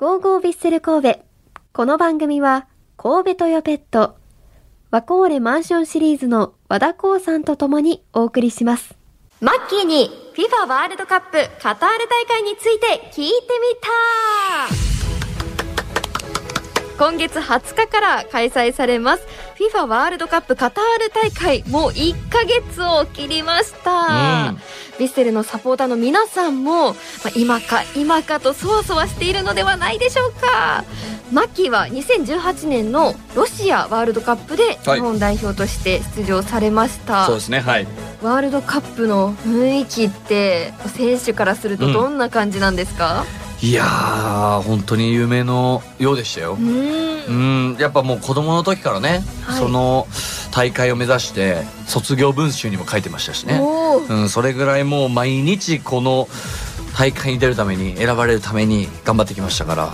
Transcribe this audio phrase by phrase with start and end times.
[0.00, 1.20] ゴーゴービッセル神戸。
[1.74, 2.66] この番組は、
[2.96, 4.16] 神戸トヨペット、
[4.90, 8.96] ワコーレマンションシリーズの和田光さんと共にお送りします。
[9.42, 13.34] マッキーに FIFA ワールドカップカタール大会について聞いて
[14.72, 14.89] みた
[17.00, 19.26] 今月20日から開催されます。
[19.58, 24.56] FIFA ワールドカップカタール大会もう1ヶ月を切りました、うん。
[24.56, 26.94] ヴィッセルのサポーターの皆さんも、ま
[27.24, 30.84] あ、今か今かとそわそわしているのではないでしょうか。
[31.32, 34.98] マッキーは2018年のロシアワールドカップではい。
[34.98, 37.86] 日本代表として出場されました、そうですねはい。
[38.20, 43.24] ワールドカップの雰囲気って選手からするとどんな感じなんですか、
[43.62, 46.56] いやー本当に夢のようでしたよ。
[46.58, 47.74] うん。
[47.74, 49.58] んやっぱもう子供の時からね、はい。
[49.58, 50.06] その
[50.50, 53.60] 大会を目指して卒業文集にも書いてましたしね、
[54.08, 56.28] うん、それぐらいもう毎日この
[56.96, 59.92] 大会に出るために選ばれるために頑張ってきましたから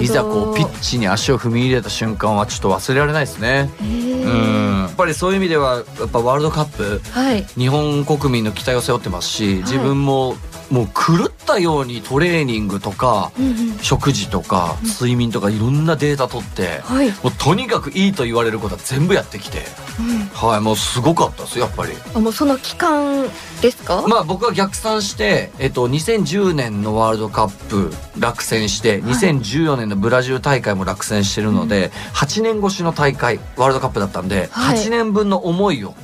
[0.00, 3.70] いざこうピッチに足を踏み入れた瞬間はちょっと忘れられないですね。
[3.80, 7.44] うんやっぱりそういう意味ではやっぱワールドカップはい。
[7.56, 10.36] 日本国民の期待を背負ってますし自分も
[10.72, 13.78] もう狂ったようにトレーニングとかうんうん。
[13.82, 19.58] 食事とか睡眠とかいろんなデータ取ってはい、もうとにかくいいと言われることは全部やってきて。
[19.98, 20.22] うん。
[20.28, 21.92] はいもうすごかったですやっぱり。
[22.14, 23.28] あもうその期間
[23.60, 34.78] ですか、まあ僕は逆算して、えっと、2010年のワールドカップ落選して2014年のブラジル大会も落選してるので、8年越しの大会ワールドカップだったんで、はい。
[34.78, 35.94] 8年分の思いを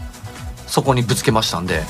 [0.66, 1.80] そこにぶつけましたんで、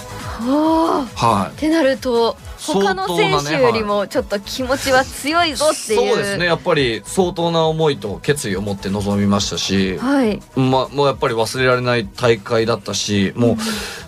[0.43, 6.47] おーはい、ってなると他の選手よりもちょっと気持ちは強いぞっていう、そうですね。
[6.47, 10.43] やっぱり相当な思いと決意を持って臨みましたし、はい。
[10.57, 13.57] まあ、もうやっぱり忘れられない大会だったしもう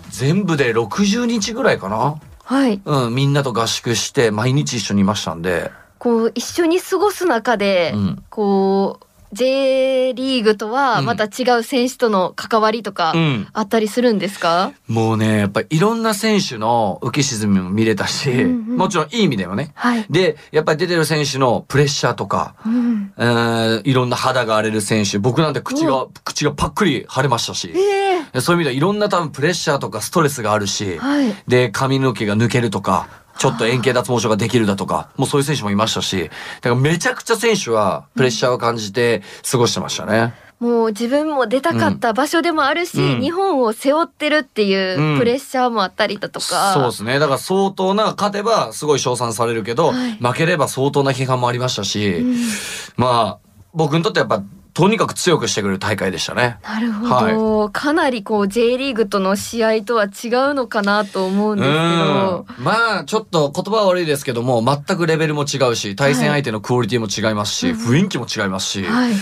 [0.09, 2.81] 全部で60日ぐらいかな、はい。
[2.83, 8.23] うん、みんなと合宿して毎日一緒にいましたんで、こう一緒に過ごす中で、うん。
[8.29, 18.77] こう J リーグとはまた違う選手との関わりとかうん、あったりするんですか、もうねやっぱりいろんな選手の浮き沈みも見れたし、うんうん。
[18.77, 19.71] もちろんいい意味だよね。
[19.75, 28.41] はい、でやっぱり出てる選手のプレッシャーとか、うん、えーいろんな肌が荒れる選手僕なんて口が口がパックリ腫れましたしええ。
[28.41, 31.33] そういう意味ではいろんな多分プレッシャーとかストレスがあるし、はい。
[31.47, 33.07] で髪の毛が抜けるとか
[33.41, 36.29] ちょっと円形脱毛症ができるだとかもうそういう選手もいましたし
[36.61, 40.35] だからめちゃくちゃ選手はプレッシャーを感じて過ごしてましたね。
[40.59, 43.19] もう自分も出たかった場所でもあるし、うん。
[43.19, 45.17] 日本を背負ってるっていううん。
[45.17, 47.17] プレッシャーもあったりだとか、そうですね。
[47.17, 50.11] だから相当な勝てばすごい称賛されるけど、はい。
[50.21, 52.35] 負ければ相当な批判もありましたし、うん。
[52.95, 54.43] まあ僕にとってやっぱ
[54.73, 56.57] とにかく強くしてくれる大会でしたね。
[56.63, 60.09] なるほど、かなりこう J リーグとの試合とは違う
[60.53, 62.63] のかなと思うんですけど、うん。
[62.63, 69.13] まあちょっと言葉は悪いですけども全くレベルも違うし対戦相手のクオリティも違いますし、うん雰囲気も違いますし、はい。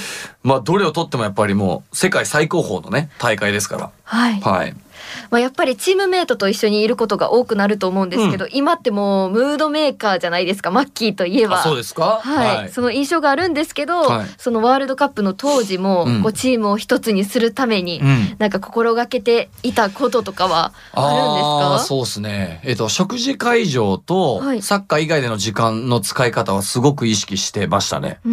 [0.43, 3.91] まあどれをとってもやっぱりもう世界最高峰のね大会ですから。
[4.03, 4.75] はい、はい。
[5.29, 11.59] まあ、やっぱりチームメイトと一緒にいることが多くなると思うんですけど、今ってもうムードメーカーじゃないですかマッキーといえば。
[11.59, 12.19] あそうですか？
[12.23, 18.35] はい、その印象があるんですけど、はいそのワールドカップの当時も、うんこうチームを一つにするために、うん。
[18.37, 21.79] なんか心がけていたこととかはあるんですか？
[21.79, 22.61] そうですね。
[22.63, 28.19] えっ、と、食事会場とはいサッカー以外での時間の使い方はすごく意識してましたね。
[28.25, 28.31] うー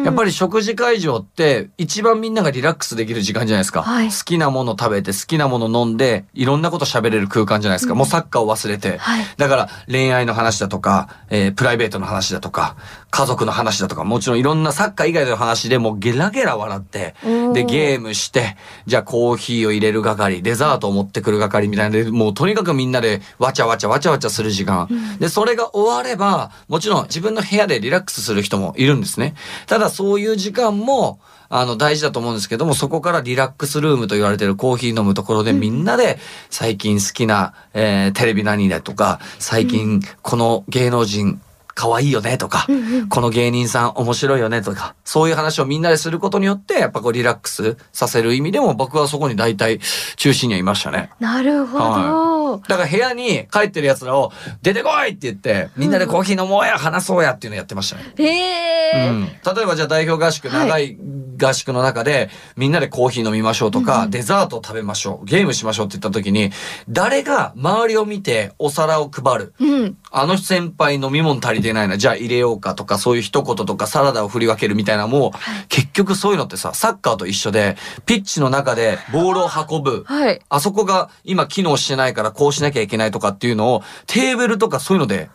[0.00, 3.82] んやっぱり食事会場って一番みんながリラックスできる時間じゃないですか。
[3.82, 7.92] はい好きなもの食べて好きなもの飲んでいろんなこと喋れる空間じゃないですか。
[7.92, 8.98] うんもうサッカーを忘れて。
[8.98, 12.76] はいだから恋愛の話だとか、えープライベートの話だとか、
[13.10, 17.14] 家族の話だとか、もちろんいろんなサッカー以外の話でもうゲラゲラ笑って、
[17.52, 18.56] で、ゲームして、
[18.86, 24.88] じゃあコーヒーを入れる係、デザートを持ってくる係みたいなので、もうとにかくみんなでわちゃわちゃわちゃわちゃする時間。
[25.18, 29.34] で、それが終われば、もちろん自分の部屋でリラックスする人もいるんですね。
[29.66, 31.20] ただそういう時間も、
[31.54, 36.18] あの、大事だと思うんですけども、そこからリラックスルームと言われてるコーヒー飲むところでみんなで
[36.48, 41.40] 最近好きな、えーテレビ何だとか、最近この芸能人
[41.74, 42.66] 可愛いよねとか、
[43.08, 49.78] この芸人さん面白いよねとか、そういう話をみんなですることによって、やっぱこうリラックスさせる意味でも僕はそこに大体
[50.16, 51.10] 中心にはいましたね。
[51.20, 54.32] なるほど、はだから部屋に帰ってる奴らを
[54.62, 58.12] 出てこいって言って、みんなでコーヒー飲もうや、話そうやっていうのやってましたね。
[58.16, 60.66] へえ、うん、例えばじゃあ代表合宿、はい。
[60.68, 60.96] 長い
[61.44, 66.50] 合宿の中で、みんなでコーヒー飲みましょうとか、デザートを食べましょう、ゲームしましょうって言った時に、
[66.88, 69.54] 誰が周りを見てお皿を配る。
[69.60, 75.32] うんあの先輩飲み物足りてないな、じゃあ入れようかとか、そういう一言とかサラダを振り分けるみたいなのも、
[75.68, 80.04] 結局そういうのってさ、サッカーと一緒で、ピッチの中でボールを運ぶ。
[80.06, 85.30] はいあそこが今機能してないからこうしなきゃいけないとかっていうのを、テーブルとかそういうので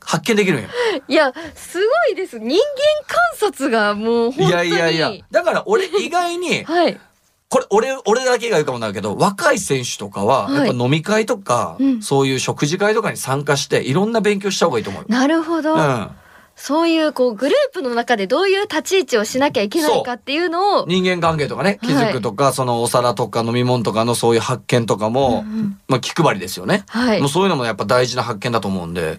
[0.00, 0.68] 発見できるんよ。
[1.08, 2.38] いや、すごいです。
[2.38, 2.58] 人間
[3.06, 3.18] 観
[3.50, 4.48] 察がもう本当に。
[4.48, 5.24] いやいやいや。
[5.30, 7.00] だから俺意外に、 はい。
[7.48, 15.08] これ、俺、俺だけが言うかもなんだけど、若い選手とかは、はいやっぱ飲み会とか、うんそういう食事会とかに参加して、いろんな勉強した方がいいと思うよ。
[15.08, 15.74] なるほど。
[15.74, 16.10] うん。
[16.60, 20.86] そういうこうグループの中でどういう立ち位置をしなきゃいけないかっていうのを。
[20.86, 26.84] 人間関係とかね、気づくとか、そのお皿とか飲み物とかのそういう発見とかも、うんうんまあ気配りですよね。
[26.88, 27.18] はい。
[27.18, 29.18] いもうそういうのもやっぱ大事な発見だと思うんで、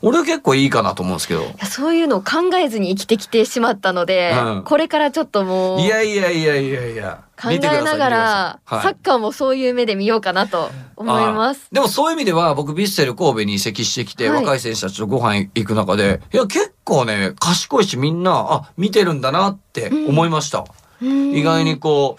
[0.00, 1.42] 俺は結構いいかなと思うんですけど。
[1.58, 7.27] やそういうのを考えずに生きてきてしまったので、うんこれからちょっともういやいやいやいやいや。
[7.40, 8.82] 考えながら、はい。
[8.82, 11.68] サッカーもそういう目で見ようかなと思います。
[11.70, 14.44] あでもそういう意味では僕ビッセル神戸に移籍してきて、はい。
[14.44, 20.64] 若い選手たちとご飯行く中で、いや結構ね、賢いしみんな、あ、見てるんだなって思いました。
[21.00, 22.18] 意外にこ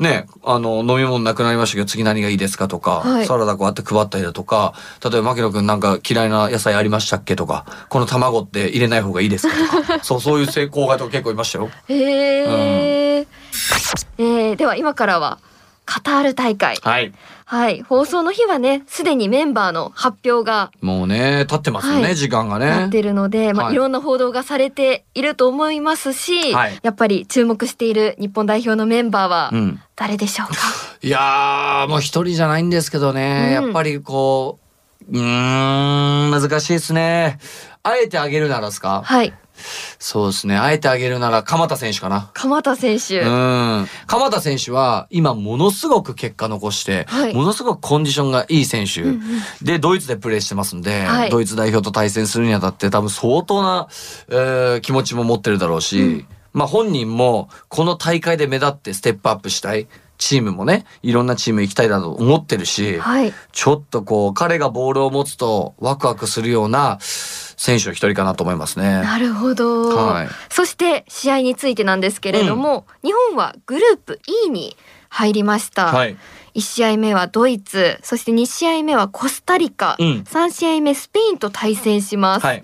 [0.00, 3.26] う、ね、あの、飲み物なくなりましたけど、次何がいいですかとか、はい。
[3.26, 11.70] サラダこうやって配ったりだとか、例えば、牧野くんなんか嫌いな野菜ありましたっけとか、この卵って入れない方がいいですかとか、そう、そういう成功がとか結構いましたよ。
[11.88, 13.26] へー
[14.18, 15.38] えーでは今からは
[15.84, 16.76] カタール大会。
[16.82, 17.12] はい。
[17.44, 17.80] はい。
[17.82, 23.00] 放送の日はね、すでにメンバーの発表がもうね、経ってますよね、はい時間がねなって。
[23.00, 29.80] るので、まあ、はいいろんな報道がされていると思いますし、はいやっぱり注目している日本代表のメンバーはうん。
[29.94, 30.54] 誰でしょうか、
[31.00, 34.58] いやー、もう一人じゃないんですけどね、うんやっぱりこ
[35.08, 37.38] う、うーん、難しいですね。
[37.86, 39.02] あえてあげるならですか？
[39.04, 39.32] はい。
[39.98, 40.58] そうですね。
[40.58, 42.30] あえてあげるなら、鎌田選手かな。
[42.34, 43.20] 鎌田選手。
[43.20, 43.86] うん。
[44.06, 49.20] 鎌田選手は、今、ものすごく結果残して、はいものすごくコンディションがいい選手、うんうん
[49.62, 53.88] で、ドイツでプレーしてますんで、はいドイツ代表と対戦するにあたって、多分相当な、
[54.28, 59.88] えー気持ちも持ってるだろうし、うんまあ本人も、この大会で目立ってステップアップしたい。
[60.18, 63.34] チームもね、いろんなチーム行きたいだと思ってるし、はい。
[63.52, 66.96] ちょっとこう、彼がボールを持つとワクワクするような
[67.56, 69.02] 選手の一人かなと思いますね。
[69.02, 74.76] なるほど、はいそして試合についてなんですけれども、日本はグループ E に
[75.08, 75.86] 入りました。
[75.86, 76.16] はい。
[76.54, 82.46] 1試合目はドイツ、そして2試合目はコスタリカ、うん3試合目スペインと対戦します。
[82.46, 82.62] はい。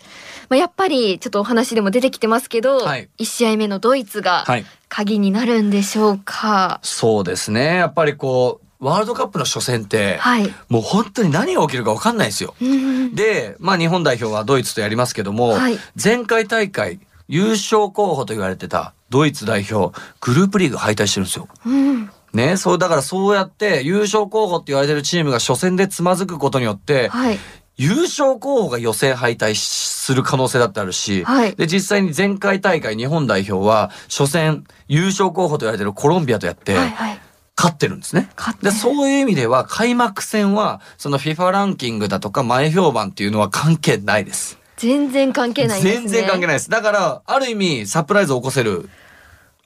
[0.48, 4.64] まあ、やっぱりちょっとお話でも出てきてますけど、はい1試合目のドイツがはい。
[4.88, 6.78] 鍵になるんでしょうか。
[6.82, 7.76] そうですね。
[7.76, 10.54] やっぱりこう、ワールドカップの初戦って、はい。
[10.68, 12.54] もう本当に何が起きるか分かんないですよ。
[12.60, 16.98] うんで、まあ日本代表はドイツとやりますけども、はい前回大会
[17.28, 21.48] 優勝候補と言われてたドイツ代表、グループリーグ敗退してるんですよ。
[21.64, 22.10] うん。
[22.32, 27.38] ね、そう、だからそうやって優勝候補って言われてるチームが初戦でつまずくことによって、はい。
[27.76, 37.20] 優勝候補が予選敗退する可能性だってあるし、はいで、実際に前回大会日本代表は初戦優勝候補と言われてるコロンビアとやって、はいはい。
[37.56, 38.30] 勝ってるんですね。
[38.62, 44.58] でそういう意味では開幕戦はその FIFA ランキングだとか前評判っていうのは関係ないです。
[44.76, 46.08] 全然関係ないんですね。
[46.08, 46.70] 全然関係ないです。
[46.70, 48.88] だからある意味サプライズを起こせる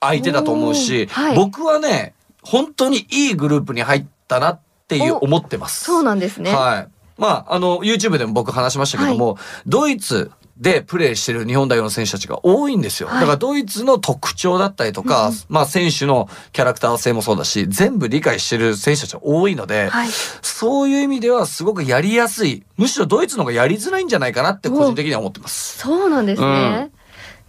[0.00, 5.84] 相手だと思うし、はい僕はね本当にいいグループに入ったなっていうお思ってます。
[5.84, 6.52] そうなんですね。
[6.52, 6.88] はい。
[7.18, 13.08] まあ、あの、YouTube でも僕話しましたけども、ドイツでプレーしてる日本代表の選手たちが多いんですよ。
[13.08, 20.08] はいだからドイツの特徴だったりとか、うんまあ選手のキャラクター性もそうだし、全部理解してる選手たちが多いので、はい。
[20.08, 22.64] そういう意味ではすごくやりやすい。
[22.76, 25.78] むしろドイツの方がやりづらいんじゃないかなって個人的には思ってます。
[25.78, 26.90] そうなんですね。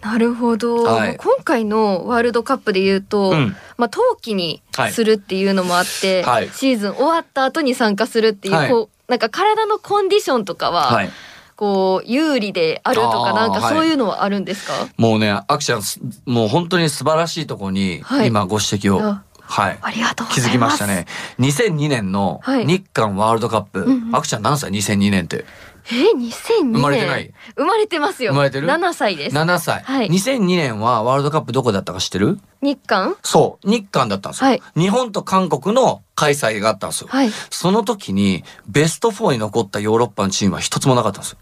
[0.02, 11.10] なるほど、はい今回のワールドカップで言うと、うんまあ冬季にするっていうのもあって、はいシーズン終わった後に参加するっていう、はいこうなんか体のコンディションとかは、はい。
[11.58, 14.74] こう有利であるとかなんかはいそういうのはあるんですか？
[14.96, 19.80] もうね、アクションす、もう本当に素晴らしいところに、はい今ご指摘を、あはい。
[19.82, 20.52] ありがとうご気づ。
[20.52, 21.06] きましたね。
[21.40, 23.82] 2002年のはい日韓ワールドカップ。
[23.82, 25.46] うんうんアクちゃん何歳 ?2002 年って。
[25.90, 26.74] え、2002年。
[26.74, 28.34] 生まれてない生まれてますよ。
[28.34, 29.36] 生まれてる？7歳です。
[29.36, 29.84] 7歳。
[29.84, 32.40] はい2002年はワールドカップどこだったか知ってる？
[32.62, 33.16] 日韓？
[33.24, 33.70] そう。
[33.70, 37.08] 日韓だったんですよ、はい日本と韓国の開催があったんですよ。
[37.10, 37.30] はい。
[37.50, 41.38] その時にベスト4に残ったヨーロッパのチームは一つもなかったんですよ。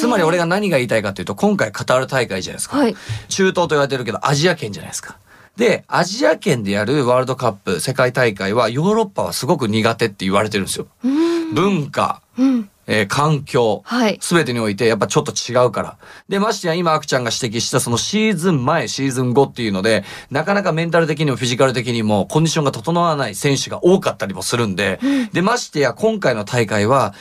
[0.00, 2.76] つまり俺が、が何が言いたいかっていうと、今回カタール大会じゃないですか。
[2.78, 2.96] はい。
[3.28, 5.18] 中東と言われてるけどアジア圏じゃないですか。
[5.56, 10.86] で、アジア圏でやるワールドカップ世界大会はヨーロッパはすごく苦手って言われてるんですよ。
[11.04, 11.54] うん。
[11.54, 12.70] 文化、うん。
[12.86, 14.18] えー環境、はい。
[14.20, 15.96] すべてにおいてやっぱちょっと違うから。
[16.28, 24.98] で、ましてや今、アクちゃんが指摘したそのシーズン前、シーズン後っていうので、なかなかメンタル的にもフィジカル的にもコンディションが整わない選手が多かったりもするんで、
[25.32, 27.14] で、ましてや今回の大会は、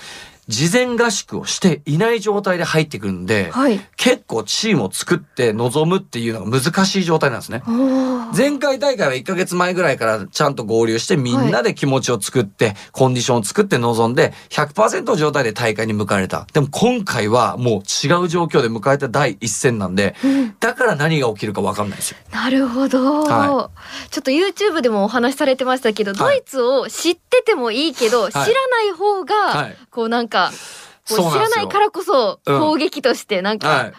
[0.49, 3.79] 事前合宿をしていない状態で入ってくるんで、はい。
[3.97, 7.61] 結構チームを作って臨むっていうのが難しい状態なんですね。
[8.35, 16.47] 前回大会は1ヶ月前ぐらいからちゃんと合流してみんなで気持ちを作って、コンディションを作って臨んで100%の状態で大会に迎えれた。
[16.51, 20.15] でも今回はもう違う状況で迎えた第一戦なんで、
[20.59, 22.17] だから何が起きるか分かんないですよ。
[22.31, 23.69] なるほど、は
[24.09, 28.51] ちょっと YouTube でもお話しされてましたけど、ドイツを知っててもいいけど、知らな
[28.87, 33.93] い方が、はいこうなんか、こそううなんですよ知らないからこそうん攻撃としてなんか、はい。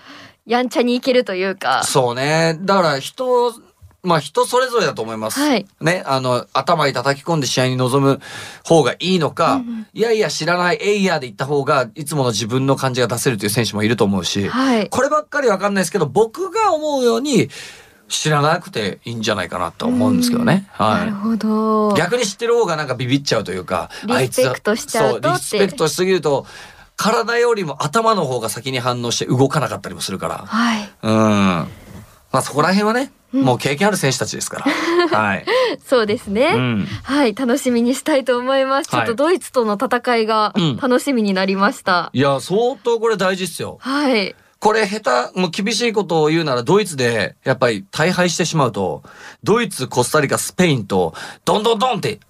[0.46, 1.84] やんちゃにいけるというか。
[1.84, 2.58] そうね。
[2.62, 3.52] だから人、
[4.02, 5.38] まあ人それぞれだと思います。
[5.38, 8.20] はいね、あの、頭に叩き込んで試合に臨む
[8.64, 14.88] 方がいいのか、いやいや知らないエイヤーで行った方が、いつもの自分の感じが出せるという選手もいると思うし、はい。
[14.88, 17.48] こればっかりわかんないですけど、僕が思うように、
[18.10, 20.68] 知らなくていいんじゃないかなと思うんですけどね。
[20.72, 21.92] はなるほど。
[21.92, 21.94] い。
[21.94, 26.44] 逆に知ってる方がなんかビビっちゃうというか、リスペクトしちゃうとリスペクトしすぎると、
[26.96, 30.38] 体よりも頭の方が先に反応して動かなかったりもするから。
[30.38, 30.90] はい。
[31.02, 31.12] うん。
[31.12, 31.68] ま
[32.32, 34.66] あそこら辺はね、もう経験ある選手たちですから。
[35.16, 35.46] はい。
[35.86, 36.52] そうですね。
[36.54, 36.88] うん。
[37.04, 38.90] はい、楽しみにしたいと思います。
[38.90, 42.10] ちょっはいとドイツとの戦いがうん楽しみになりました。
[42.12, 43.78] いや、相当これ大事っすよ。
[43.80, 44.34] はい。
[44.60, 49.02] これ下手、もう厳しいことを言うならドイツでやっぱり大敗してしまうと、
[49.42, 51.14] ドイツ、コスタリカ、スペインと、
[51.46, 52.20] ドンドンドンって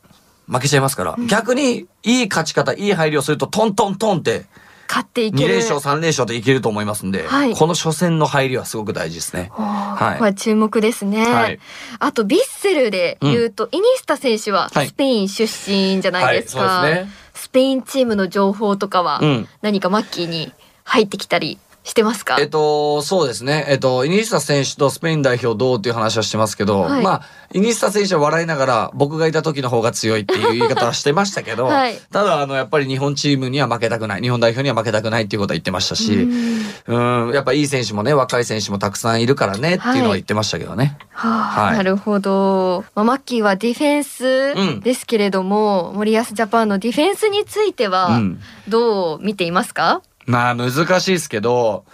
[0.46, 4.44] 負けちゃいますから、逆にいい勝ち方、いい配慮をすると、トントントンって、2
[4.90, 5.48] 勝っていける。
[5.48, 9.50] 連勝、3連勝でいけると思いますんで、はいこの初戦の入りはすごく大事ですね。
[9.52, 10.34] ははいい。
[10.34, 11.24] 注目ですね。
[11.24, 11.58] はい
[11.98, 16.62] あと、ビッセルで言うと、イニスタ選手ははいスペイン出身じゃないですか。
[16.62, 20.52] はいそうですねスペインチームの情報とかはうん何かマッキーに
[20.84, 21.58] 入ってきたり
[21.90, 23.66] してますか、えっと、そうですね。
[23.68, 27.02] えっと、イニスタ選手とスペイン代表どうっていう話はしてますけど、はい。
[27.02, 31.98] まあ、イニスタ選手は笑いながら僕がいた時の方が強いっていう言い方はしてましたけど、 はい。
[32.12, 36.14] ただ、あの、やっぱり日本チームには負けたくない、日本代表には負けたくないっていうことは言ってましたし、
[36.86, 40.96] うん、やっぱいい選手もね、若い選手もたくさんいるからねっていうのは言ってましたけどね。
[41.10, 41.76] はあはい。
[41.76, 42.84] なるほど。
[42.94, 51.84] まあ、マッキーはディフェンうんスですけれども、森保ジャパンのディフェンスについてはうんどう見ていますか、まあ難しいですけど、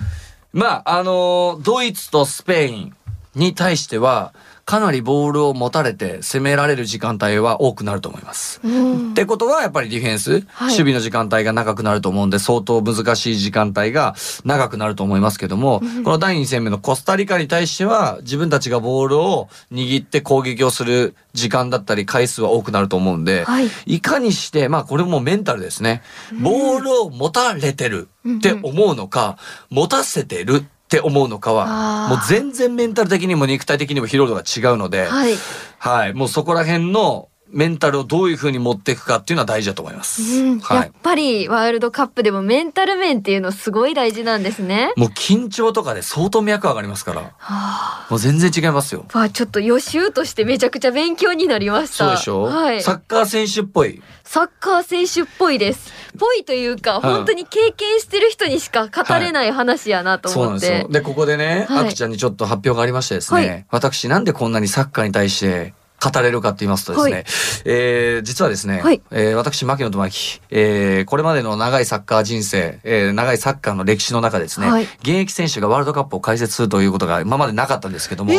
[0.53, 2.97] まああのドイツとスペイン
[3.35, 4.35] に対しては、
[4.67, 8.61] かなりボールを持たれて攻められる時間帯は多くなると思います。
[8.65, 9.11] うん。
[9.13, 10.43] ってことはやっぱりディフェンス、はい。
[10.71, 23.69] 守備の時間帯が長くなると思うんで相当難しい時間帯が長くなると思いますけども、この第2戦目のコスタリカに対しては自分たちがボールを握って攻撃をする時間だったり回数は多くなると思うんで、はい。
[23.87, 26.03] いかにして、まあこれもメンタルですね。
[26.43, 29.39] ボールを持たれてるって思うのか、
[29.71, 35.35] 持たせてるって思うのかあは、ーもう全然メンタル的にも肉体的にも疲労度が違うので、はい。
[35.79, 36.15] はい。
[36.15, 40.23] もうそこら辺のメンタルをどういう風に持っていくかっていうのは大事だと思います。
[40.23, 40.91] うんはいやっ。
[41.03, 44.93] ぱりワールドカップでもメンタル面っていうのすごい大事なんですね。
[44.97, 49.07] もう緊張とかで相当脈上がりますから、はあもう全然違いますよ。
[49.13, 52.07] わあちょっと予習としてめちゃくちゃ勉強になりました。
[52.07, 52.83] そうでしょ、はい。
[52.83, 54.03] サッカー選手っぽい。
[54.25, 55.93] サッカー選手っぽいです。
[56.19, 60.67] ぽいというか、本当に経験してる人にしか語れない話やなと思って。
[60.67, 60.89] そうなんですよ。
[60.89, 65.75] で、ここでね、はいあきちゃんにちょっと発表がありましてですね、はい私なんでこんなにサッカーに対して
[66.11, 67.25] 語れるかって言いますとですね、はい
[67.65, 70.05] えー実はですね、はいえー私、牧野智明、
[70.51, 78.39] えーこれまでの長いサッカー人生、えー長いサッカーの歴史の中でですね、はい現役選手がワールドカップを開設するということが今までなかったんですけどもえ、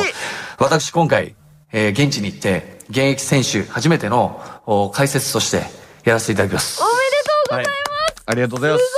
[0.59, 1.35] 私今回、
[1.71, 5.63] えー現地に行って、現役選手初めてのお解説として
[6.03, 6.81] やらせていただきます。
[6.81, 7.77] おめでとうございます。
[8.25, 8.83] ありがとうございます。
[8.85, 8.91] す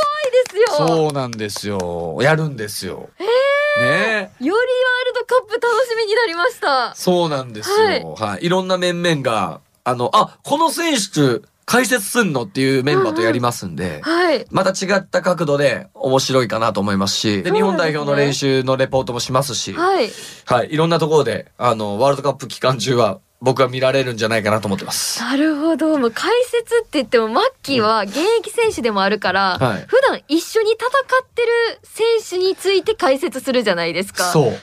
[0.54, 0.88] ごいですよ。
[0.88, 2.18] そうなんですよ。
[2.22, 3.10] やるんですよ。
[3.78, 4.44] ねえ。
[4.44, 6.96] よりワールドカップ楽しみになりました。
[6.96, 8.16] そうなんですよ。
[8.18, 8.46] はい。
[8.46, 14.44] いろんな面々が、あの、あ、この選手、解説すんのっていうメンバーとやりますんで、はい。
[14.50, 20.10] また違った角度で面白いかなと思いますし、で、日本代表の練習のレポートもしますし、はい。
[20.46, 20.74] はい。
[20.74, 25.22] いろんなところで、あの、ワールドカップ期間中は、僕は見られるんじゃないかなと思ってます。
[25.22, 25.98] なるほど。
[25.98, 31.48] もう解説って言っても、マッキーは現役選手でもあるから、はい普段一緒に戦ってる
[31.84, 34.32] 選手について解説するじゃないですか。
[34.32, 34.60] そうそれが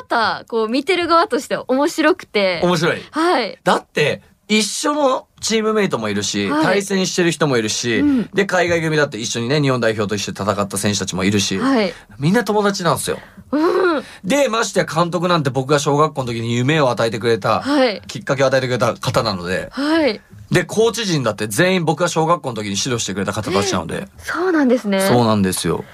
[0.00, 2.60] また、こう見てる側としては面白くて。
[2.64, 3.02] 面白い。
[3.10, 3.58] はい。
[3.62, 11.92] だって、一緒のチームメイトもいるし、はい対戦してる人もいるし、うんで、海外組だって一緒にね、日本代表と一緒に戦った選手たちもいるし、はい。
[12.18, 13.18] みんな友達なんですよ。
[13.52, 14.02] うん。
[14.24, 18.02] で、ましてや監督なんて僕が小学校の時に夢を与えてくれた、はい。
[18.08, 20.20] きっかけを与えてくれた方なので、はい。
[20.50, 25.00] で、コーチ陣だって全員僕が小学校の時に指導してくれた方たちなので、そうなんですね。
[25.00, 25.84] そうなんですよ。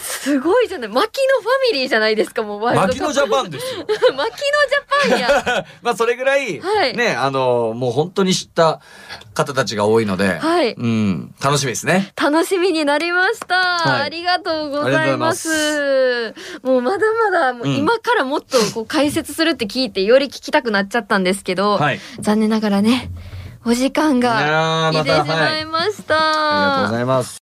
[0.00, 0.88] すごいじゃない。
[0.88, 3.20] 牧野ファミリーじゃないですか、もうワールドカップ。
[3.20, 3.86] 牧野ジャパンですよ。
[4.16, 5.66] 牧野ジャパンや。
[5.82, 8.80] まあそれぐらい、はいね、あの、もう本当に知った
[9.34, 12.12] 方たちが多いので、はいうん、楽しみですね。
[12.20, 15.18] 楽しみになりました、はいありがとうございま。
[15.18, 22.00] ますもうまだまだ、もううん今からもっとこう解説するって聞いて、より聞きたくなっちゃったんですけど、はい。
[22.18, 23.10] 残念ながらね、
[23.64, 26.16] お時間いが来てしまいました。
[26.16, 27.38] ありがとうございます。